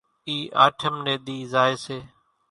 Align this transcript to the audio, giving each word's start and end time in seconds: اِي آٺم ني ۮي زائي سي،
اِي 0.27 0.35
آٺم 0.65 0.95
ني 1.05 1.13
ۮي 1.25 1.37
زائي 1.51 1.75
سي، 1.85 1.97